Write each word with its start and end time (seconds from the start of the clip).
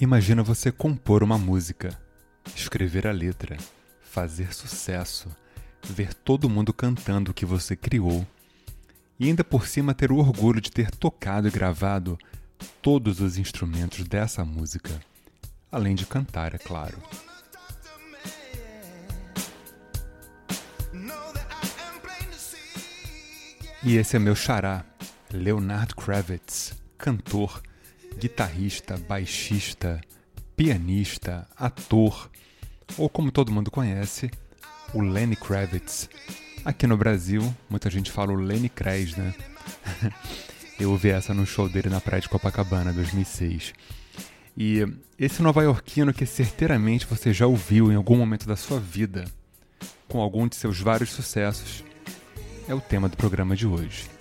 Imagina 0.00 0.42
você 0.42 0.72
compor 0.72 1.22
uma 1.22 1.36
música, 1.36 1.94
escrever 2.56 3.06
a 3.06 3.12
letra, 3.12 3.58
fazer 4.00 4.54
sucesso, 4.54 5.28
ver 5.84 6.14
todo 6.14 6.48
mundo 6.48 6.72
cantando 6.72 7.30
o 7.30 7.34
que 7.34 7.44
você 7.44 7.76
criou 7.76 8.26
e 9.18 9.26
ainda 9.26 9.44
por 9.44 9.66
cima 9.66 9.92
ter 9.92 10.10
o 10.10 10.16
orgulho 10.16 10.58
de 10.58 10.70
ter 10.70 10.90
tocado 10.90 11.48
e 11.48 11.50
gravado 11.50 12.18
todos 12.80 13.20
os 13.20 13.36
instrumentos 13.36 14.08
dessa 14.08 14.42
música, 14.42 14.98
além 15.70 15.94
de 15.94 16.06
cantar, 16.06 16.54
é 16.54 16.58
claro. 16.58 16.96
E 23.82 23.98
esse 23.98 24.16
é 24.16 24.18
meu 24.18 24.34
xará, 24.34 24.82
Leonard 25.30 25.94
Kravitz, 25.94 26.72
cantor, 26.96 27.62
guitarrista, 28.18 28.96
baixista, 28.96 30.00
pianista, 30.56 31.46
ator, 31.56 32.30
ou 32.98 33.08
como 33.08 33.30
todo 33.30 33.52
mundo 33.52 33.70
conhece, 33.70 34.30
o 34.92 35.00
Lenny 35.00 35.36
Kravitz. 35.36 36.08
Aqui 36.64 36.86
no 36.86 36.96
Brasil, 36.96 37.54
muita 37.68 37.88
gente 37.88 38.10
fala 38.10 38.32
o 38.32 38.36
Lenny 38.36 38.68
Kravitz, 38.68 39.16
né? 39.16 39.34
Eu 40.78 40.90
ouvi 40.90 41.10
essa 41.10 41.34
no 41.34 41.44
show 41.44 41.68
dele 41.68 41.90
na 41.90 42.00
Praia 42.00 42.22
de 42.22 42.28
Copacabana, 42.28 42.92
2006. 42.92 43.74
E 44.56 44.86
esse 45.18 45.42
nova-iorquino 45.42 46.12
que 46.12 46.24
certeiramente 46.24 47.06
você 47.06 47.32
já 47.32 47.46
ouviu 47.46 47.92
em 47.92 47.96
algum 47.96 48.16
momento 48.16 48.46
da 48.46 48.56
sua 48.56 48.80
vida, 48.80 49.24
com 50.08 50.20
algum 50.20 50.48
de 50.48 50.56
seus 50.56 50.80
vários 50.80 51.10
sucessos, 51.10 51.84
é 52.66 52.74
o 52.74 52.80
tema 52.80 53.08
do 53.08 53.16
programa 53.16 53.54
de 53.54 53.66
hoje. 53.66 54.19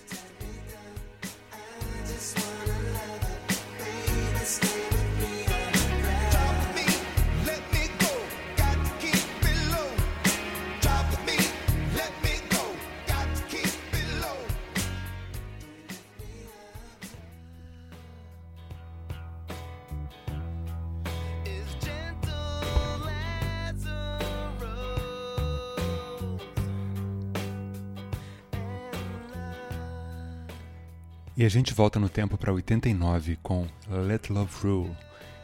E 31.40 31.46
a 31.46 31.48
gente 31.48 31.74
volta 31.74 32.02
no 32.02 32.10
tempo 32.10 32.38
para 32.38 32.52
89 32.52 33.38
com 33.42 33.66
Let 33.88 34.30
Love 34.30 34.54
Rule, 34.62 34.98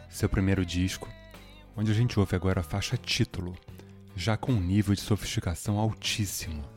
seu 0.09 0.27
primeiro 0.27 0.65
disco, 0.65 1.07
onde 1.73 1.89
a 1.89 1.93
gente 1.93 2.19
ouve 2.19 2.35
agora 2.35 2.59
a 2.59 2.63
faixa 2.63 2.97
título, 2.97 3.55
já 4.13 4.35
com 4.35 4.51
um 4.51 4.59
nível 4.59 4.93
de 4.93 4.99
sofisticação 4.99 5.79
altíssimo. 5.79 6.74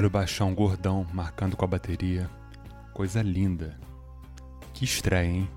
Olha 0.00 0.06
o 0.06 0.10
baixão 0.10 0.54
gordão 0.54 1.06
marcando 1.12 1.58
com 1.58 1.64
a 1.66 1.68
bateria. 1.68 2.26
Coisa 2.94 3.20
linda. 3.20 3.78
Que 4.72 4.82
estreia, 4.82 5.26
hein? 5.28 5.50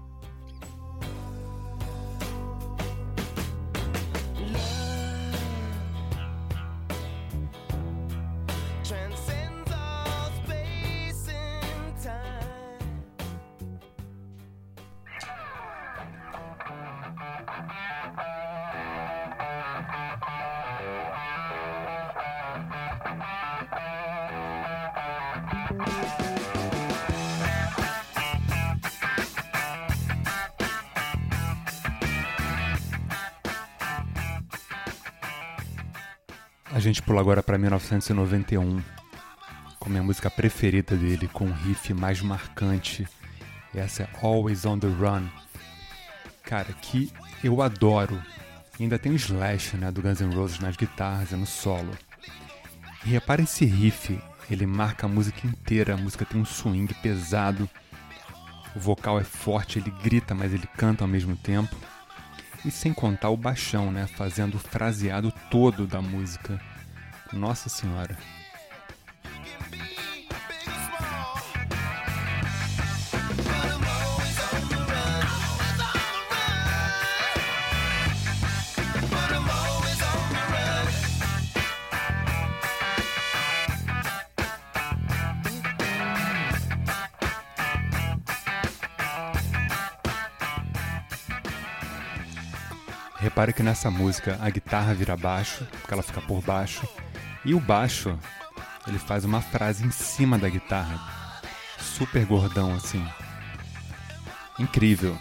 A 36.73 36.79
gente 36.79 37.03
pula 37.03 37.21
agora 37.21 37.43
para 37.43 37.55
1991, 37.55 38.81
com 39.77 39.89
minha 39.91 40.01
música 40.01 40.27
preferida 40.27 40.95
dele, 40.95 41.27
com 41.27 41.45
um 41.45 41.53
riff 41.53 41.93
mais 41.93 42.19
marcante. 42.19 43.07
Essa 43.75 44.03
é 44.03 44.09
Always 44.23 44.65
on 44.65 44.79
the 44.79 44.87
Run. 44.87 45.27
Cara, 46.41 46.73
que 46.73 47.13
eu 47.43 47.61
adoro. 47.61 48.19
Ainda 48.79 48.97
tem 48.97 49.11
o 49.11 49.15
slash 49.15 49.77
né, 49.77 49.91
do 49.91 50.01
Guns 50.01 50.19
N' 50.19 50.33
Roses 50.33 50.57
nas 50.57 50.75
guitarras 50.75 51.31
e 51.31 51.35
no 51.35 51.45
solo. 51.45 51.95
E 53.05 53.09
repara 53.09 53.43
esse 53.43 53.65
riff, 53.65 54.19
ele 54.49 54.65
marca 54.65 55.05
a 55.05 55.09
música 55.09 55.45
inteira, 55.45 55.93
a 55.93 55.97
música 55.97 56.25
tem 56.25 56.41
um 56.41 56.45
swing 56.45 56.91
pesado. 56.95 57.69
O 58.75 58.79
vocal 58.79 59.19
é 59.19 59.23
forte, 59.23 59.77
ele 59.77 59.93
grita, 60.03 60.33
mas 60.33 60.51
ele 60.51 60.67
canta 60.75 61.03
ao 61.03 61.07
mesmo 61.07 61.35
tempo. 61.35 61.75
E 62.65 62.71
sem 62.71 62.93
contar 62.93 63.29
o 63.29 63.37
baixão, 63.37 63.91
né? 63.91 64.07
Fazendo 64.07 64.55
o 64.55 64.59
fraseado 64.59 65.33
todo 65.49 65.85
da 65.85 66.01
música. 66.01 66.59
Nossa 67.31 67.67
Senhora. 67.67 68.17
Repare 93.33 93.51
que 93.51 93.63
nessa 93.63 93.89
música 93.89 94.37
a 94.39 94.47
guitarra 94.51 94.93
vira 94.93 95.17
baixo, 95.17 95.65
porque 95.81 95.91
ela 95.91 96.03
fica 96.03 96.21
por 96.21 96.39
baixo, 96.43 96.87
e 97.43 97.55
o 97.55 97.59
baixo 97.59 98.15
ele 98.87 98.99
faz 98.99 99.25
uma 99.25 99.41
frase 99.41 99.83
em 99.83 99.89
cima 99.89 100.37
da 100.37 100.47
guitarra, 100.47 101.41
super 101.79 102.27
gordão 102.27 102.75
assim. 102.75 103.03
Incrível. 104.59 105.17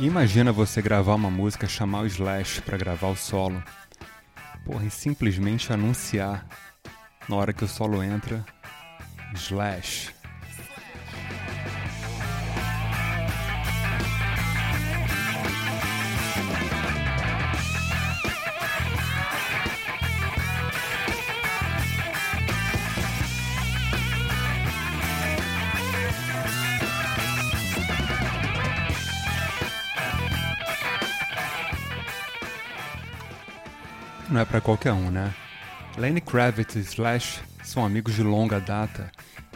Imagina 0.00 0.52
você 0.52 0.82
gravar 0.82 1.14
uma 1.14 1.30
música, 1.30 1.68
chamar 1.68 2.00
o 2.00 2.06
Slash 2.06 2.60
para 2.62 2.76
gravar 2.76 3.08
o 3.08 3.16
solo. 3.16 3.62
Porra, 4.64 4.84
e 4.86 4.90
simplesmente 4.90 5.72
anunciar 5.72 6.46
na 7.28 7.36
hora 7.36 7.52
que 7.52 7.64
o 7.64 7.68
solo 7.68 8.02
entra, 8.02 8.44
Slash. 9.34 10.12
Não 34.34 34.40
é 34.40 34.44
para 34.44 34.60
qualquer 34.60 34.92
um, 34.92 35.12
né? 35.12 35.32
Lenny 35.96 36.20
Kravitz 36.20 36.74
e 36.74 36.80
Slash 36.80 37.40
são 37.62 37.86
amigos 37.86 38.14
de 38.14 38.22
longa 38.24 38.58
data 38.60 39.12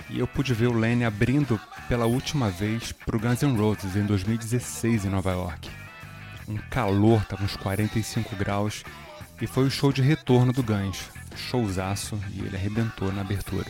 e 0.08 0.20
eu 0.20 0.26
pude 0.28 0.54
ver 0.54 0.68
o 0.68 0.72
Lenny 0.72 1.04
abrindo 1.04 1.60
pela 1.88 2.06
última 2.06 2.48
vez 2.48 2.92
para 2.92 3.16
o 3.16 3.18
Guns 3.18 3.42
N' 3.42 3.56
Roses 3.56 3.96
em 3.96 4.06
2016 4.06 5.04
em 5.04 5.08
Nova 5.08 5.32
York. 5.32 5.68
um 6.46 6.56
calor, 6.70 7.24
tava 7.24 7.42
uns 7.42 7.56
45 7.56 8.36
graus, 8.36 8.84
e 9.42 9.48
foi 9.48 9.64
o 9.64 9.70
show 9.70 9.92
de 9.92 10.00
retorno 10.00 10.52
do 10.52 10.62
Guns. 10.62 11.10
Showzaço, 11.34 12.18
e 12.32 12.40
ele 12.40 12.56
arrebentou 12.56 13.12
na 13.12 13.22
abertura. 13.22 13.66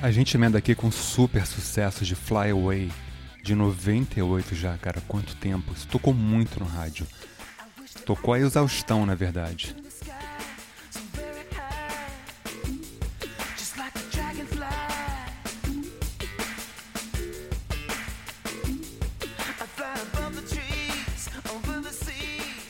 A 0.00 0.12
gente 0.12 0.36
emenda 0.36 0.58
aqui 0.58 0.76
com 0.76 0.92
super 0.92 1.44
sucesso 1.44 2.04
de 2.04 2.14
Fly 2.14 2.50
Away, 2.50 2.88
de 3.42 3.56
98 3.56 4.54
já, 4.54 4.78
cara, 4.78 5.02
quanto 5.08 5.34
tempo. 5.34 5.72
Isso 5.72 5.88
tocou 5.88 6.14
muito 6.14 6.60
no 6.60 6.66
rádio. 6.66 7.04
Tocou 8.06 8.32
a 8.32 8.38
exaustão, 8.38 9.04
na 9.04 9.16
verdade. 9.16 9.74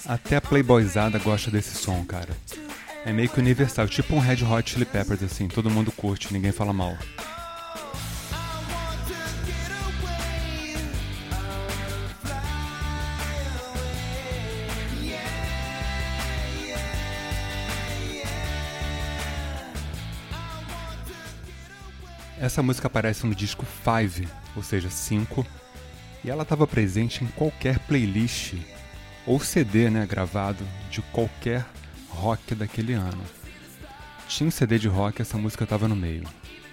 Até 0.07 0.37
a 0.37 0.41
Playboyzada 0.41 1.19
gosta 1.19 1.51
desse 1.51 1.77
som, 1.77 2.03
cara. 2.07 2.35
É 3.05 3.13
meio 3.13 3.29
que 3.29 3.39
universal, 3.39 3.87
tipo 3.87 4.15
um 4.17 4.19
Red 4.19 4.43
Hot 4.45 4.71
Chili 4.71 4.87
Peppers, 4.87 5.23
assim, 5.23 5.47
todo 5.47 5.71
mundo 5.71 5.93
curte, 5.93 6.33
ninguém 6.33 6.53
fala 6.53 6.73
mal. 6.73 6.97
Essa 22.41 22.63
música 22.63 22.87
aparece 22.87 23.27
no 23.27 23.35
disco 23.35 23.67
5, 23.67 24.31
ou 24.55 24.63
seja, 24.63 24.89
5, 24.89 25.45
e 26.25 26.31
ela 26.31 26.45
estava 26.45 26.67
presente 26.67 27.25
em 27.25 27.27
qualquer 27.29 27.79
playlist 27.81 28.55
ou 29.27 29.41
CD 29.41 29.91
né, 29.91 30.07
gravado 30.07 30.65
de 30.91 31.03
qualquer 31.03 31.67
rock 32.09 32.55
daquele 32.55 32.93
ano. 32.93 33.23
Tinha 34.29 34.47
um 34.47 34.51
CD 34.51 34.79
de 34.79 34.89
rock, 34.89 35.21
essa 35.21 35.37
música 35.37 35.65
estava 35.65 35.89
no 35.89 35.97
meio. 35.97 36.25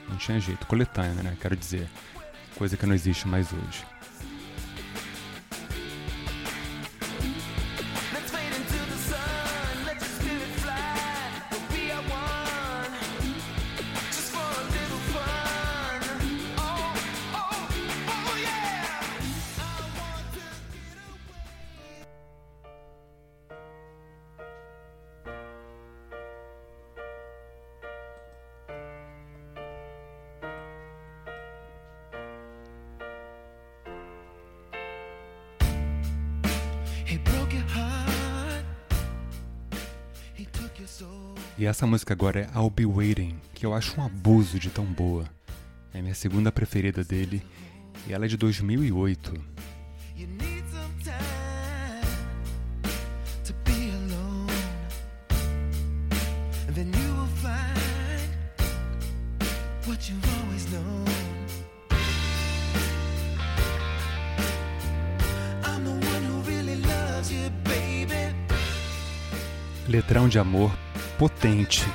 Não 0.07 0.17
tinha 0.17 0.39
jeito, 0.39 0.67
coletânea, 0.67 1.23
né? 1.23 1.37
Quero 1.41 1.55
dizer, 1.55 1.89
coisa 2.57 2.77
que 2.77 2.85
não 2.85 2.93
existe 2.93 3.27
mais 3.27 3.51
hoje. 3.51 3.83
E 41.57 41.65
essa 41.65 41.87
música 41.87 42.13
agora 42.13 42.41
é 42.41 42.57
I'll 42.57 42.69
Be 42.69 42.85
Waiting, 42.85 43.39
que 43.53 43.65
eu 43.65 43.73
acho 43.73 43.99
um 43.99 44.05
abuso 44.05 44.59
de 44.59 44.69
tão 44.69 44.85
boa. 44.85 45.25
É 45.93 46.01
minha 46.01 46.13
segunda 46.13 46.51
preferida 46.51 47.03
dele 47.03 47.41
e 48.07 48.13
ela 48.13 48.25
é 48.25 48.27
de 48.27 48.35
2008. 48.35 49.33
Letrão 69.87 70.27
de 70.27 70.37
amor 70.37 70.84
potente. 71.17 71.85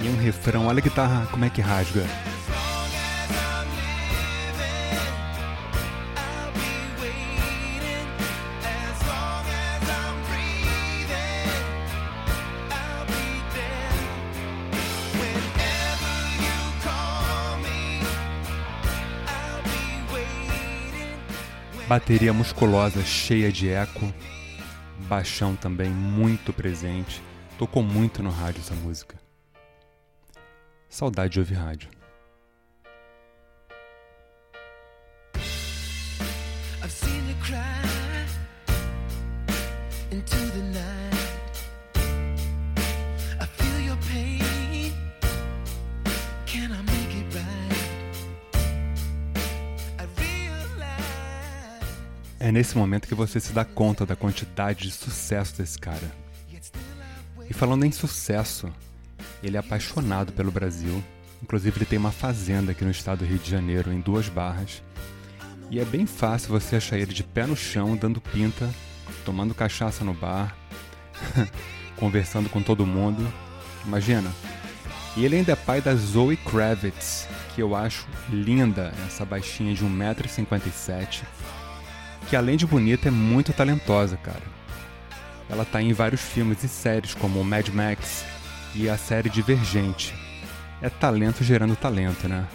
E 0.00 0.08
um 0.08 0.16
refrão, 0.16 0.66
olha 0.66 0.78
a 0.78 0.82
guitarra 0.82 1.26
como 1.30 1.44
é 1.44 1.50
que 1.50 1.60
rasga. 1.60 2.04
Bateria 21.88 22.32
musculosa 22.32 23.04
cheia 23.04 23.52
de 23.52 23.68
eco, 23.68 24.12
baixão 25.08 25.54
também 25.54 25.88
muito 25.88 26.52
presente. 26.52 27.22
Tocou 27.58 27.82
muito 27.82 28.22
no 28.22 28.28
rádio 28.28 28.60
essa 28.60 28.74
música. 28.74 29.16
Saudade 30.90 31.32
de 31.32 31.40
ouvir 31.40 31.54
rádio. 31.54 31.88
É 52.38 52.52
nesse 52.52 52.76
momento 52.76 53.08
que 53.08 53.14
você 53.14 53.40
se 53.40 53.52
dá 53.52 53.64
conta 53.64 54.06
da 54.06 54.14
quantidade 54.14 54.84
de 54.84 54.92
sucesso 54.92 55.56
desse 55.56 55.76
cara. 55.78 56.25
E 57.48 57.54
falando 57.54 57.84
em 57.84 57.92
sucesso, 57.92 58.72
ele 59.42 59.56
é 59.56 59.60
apaixonado 59.60 60.32
pelo 60.32 60.50
Brasil. 60.50 61.02
Inclusive, 61.42 61.78
ele 61.78 61.86
tem 61.86 61.98
uma 61.98 62.10
fazenda 62.10 62.72
aqui 62.72 62.84
no 62.84 62.90
estado 62.90 63.20
do 63.20 63.24
Rio 63.24 63.38
de 63.38 63.50
Janeiro, 63.50 63.92
em 63.92 64.00
Duas 64.00 64.28
Barras. 64.28 64.82
E 65.70 65.80
é 65.80 65.84
bem 65.84 66.06
fácil 66.06 66.50
você 66.50 66.76
achar 66.76 66.98
ele 66.98 67.12
de 67.12 67.22
pé 67.22 67.46
no 67.46 67.56
chão, 67.56 67.96
dando 67.96 68.20
pinta, 68.20 68.68
tomando 69.24 69.54
cachaça 69.54 70.04
no 70.04 70.14
bar, 70.14 70.56
conversando 71.96 72.48
com 72.48 72.62
todo 72.62 72.86
mundo. 72.86 73.26
Imagina. 73.84 74.32
E 75.16 75.24
ele 75.24 75.36
ainda 75.36 75.52
é 75.52 75.56
pai 75.56 75.80
da 75.80 75.94
Zoe 75.94 76.36
Kravitz, 76.36 77.26
que 77.54 77.62
eu 77.62 77.74
acho 77.74 78.06
linda, 78.28 78.92
essa 79.06 79.24
baixinha 79.24 79.74
de 79.74 79.84
1,57m, 79.84 81.22
que 82.28 82.36
além 82.36 82.56
de 82.56 82.66
bonita 82.66 83.08
é 83.08 83.10
muito 83.10 83.52
talentosa, 83.52 84.16
cara. 84.18 84.42
Ela 85.48 85.62
está 85.62 85.80
em 85.80 85.92
vários 85.92 86.20
filmes 86.20 86.62
e 86.64 86.68
séries 86.68 87.14
como 87.14 87.42
Mad 87.44 87.68
Max 87.68 88.24
e 88.74 88.88
a 88.88 88.96
série 88.96 89.30
Divergente. 89.30 90.14
É 90.82 90.88
talento 90.90 91.44
gerando 91.44 91.76
talento, 91.76 92.28
né? 92.28 92.46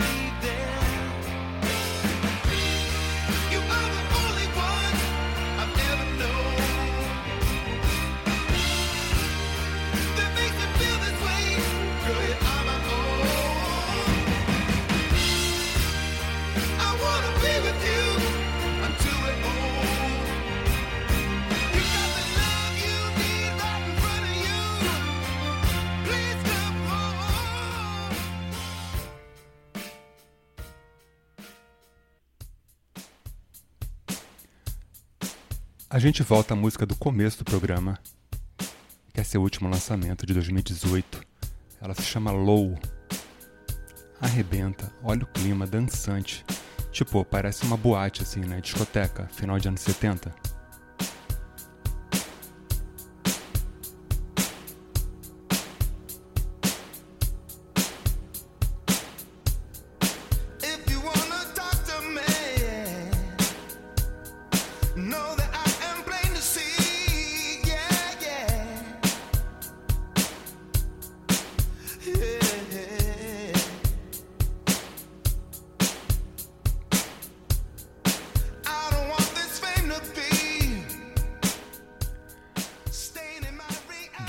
Me, 0.00 0.32
there, 0.40 0.70
you 3.52 3.60
are 3.60 4.09
A 35.92 35.98
gente 35.98 36.22
volta 36.22 36.54
à 36.54 36.56
música 36.56 36.86
do 36.86 36.94
começo 36.94 37.38
do 37.38 37.44
programa, 37.44 37.98
que 39.12 39.20
é 39.20 39.24
seu 39.24 39.42
último 39.42 39.68
lançamento 39.68 40.24
de 40.24 40.32
2018. 40.32 41.20
Ela 41.80 41.94
se 41.94 42.02
chama 42.02 42.30
Low. 42.30 42.78
Arrebenta, 44.20 44.94
olha 45.02 45.24
o 45.24 45.26
clima 45.26 45.66
dançante. 45.66 46.44
Tipo, 46.92 47.24
parece 47.24 47.64
uma 47.64 47.76
boate 47.76 48.22
assim, 48.22 48.38
né? 48.38 48.60
Discoteca, 48.60 49.26
final 49.32 49.58
de 49.58 49.66
anos 49.66 49.80
70. 49.80 50.32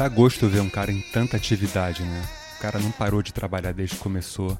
Dá 0.02 0.10
gosto 0.10 0.48
ver 0.48 0.62
um 0.62 0.70
cara 0.70 0.92
em 0.92 1.00
tanta 1.00 1.38
atividade, 1.38 2.02
né? 2.02 2.28
O 2.58 2.60
cara 2.60 2.80
não 2.80 2.90
parou 2.92 3.22
de 3.22 3.32
trabalhar 3.32 3.72
desde 3.72 3.96
que 3.96 4.02
começou. 4.02 4.58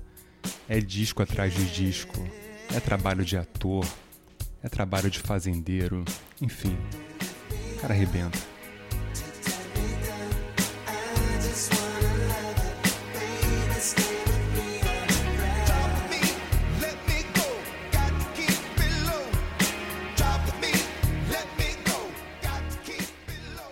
É 0.70 0.80
disco 0.80 1.24
atrás 1.24 1.52
de 1.52 1.66
disco, 1.66 2.24
é 2.72 2.80
trabalho 2.80 3.26
de 3.26 3.36
ator, 3.36 3.84
é 4.62 4.70
trabalho 4.70 5.10
de 5.10 5.18
fazendeiro, 5.18 6.06
enfim. 6.40 6.78
O 7.76 7.82
cara 7.82 7.92
arrebenta. 7.92 8.51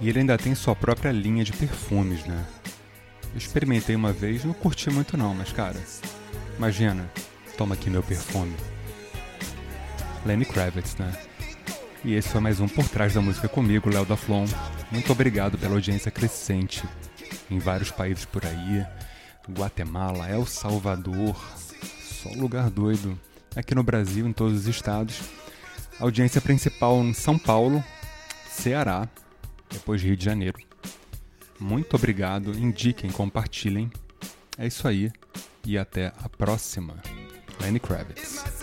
E 0.02 0.08
ele 0.08 0.20
ainda 0.20 0.38
tem 0.38 0.56
sua 0.56 0.76
própria 0.76 1.12
linha 1.12 1.44
de 1.44 1.52
perfumes, 1.52 2.26
né? 2.26 2.46
Eu 3.34 3.38
experimentei 3.38 3.96
uma 3.96 4.14
vez, 4.14 4.44
não 4.44 4.54
curti 4.54 4.90
muito 4.90 5.18
não, 5.18 5.36
mas 5.36 5.52
cara, 5.52 5.80
imagina, 6.58 7.10
toma 7.58 7.76
aqui 7.76 7.90
meu 7.90 8.02
perfume. 8.02 8.56
Lenny 10.26 10.46
Kravitz, 10.46 10.96
né? 10.96 11.12
E 12.04 12.14
esse 12.14 12.30
foi 12.30 12.40
mais 12.40 12.60
um 12.60 12.68
Por 12.68 12.88
Trás 12.88 13.14
da 13.14 13.22
Música 13.22 13.50
comigo, 13.50 13.90
Léo 13.90 14.06
da 14.06 14.16
Flon. 14.16 14.46
Muito 14.90 15.12
obrigado 15.12 15.58
pela 15.58 15.76
audiência 15.76 16.10
crescente 16.10 16.84
em 17.52 17.60
vários 17.60 17.92
países 17.92 18.26
por 18.26 18.46
aí. 18.46 18.86
Guatemala, 19.50 20.30
El 20.30 20.46
Salvador, 20.46 21.36
só 22.02 22.30
lugar 22.30 22.70
doido. 22.70 23.20
Aqui 23.56 23.76
no 23.76 23.84
Brasil, 23.84 24.28
em 24.28 24.34
todos 24.34 24.62
os 24.62 24.68
estados. 24.68 25.22
Audiência 26.00 26.40
principal 26.40 26.98
em 27.04 27.14
São 27.14 27.38
Paulo, 27.38 27.84
Ceará, 28.50 29.08
depois 29.70 30.02
de 30.02 30.08
Rio 30.08 30.18
de 30.18 30.26
Janeiro. 30.26 30.58
Muito 31.60 31.96
obrigado, 31.96 32.52
indiquem, 32.58 33.12
compartilhem. 33.12 33.92
É 34.58 34.68
isso 34.68 34.88
aí 34.88 35.12
e 35.66 35.78
até 35.78 36.14
a 36.18 36.30
próxima. 36.30 36.96
Lenny 37.62 37.80
Kravitz. 37.80 38.59